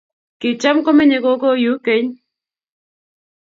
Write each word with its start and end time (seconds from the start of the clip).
Kicham 0.39 0.77
komennye 0.85 1.17
kogo 1.25 1.49
yu 1.63 1.73
keny. 1.85 2.07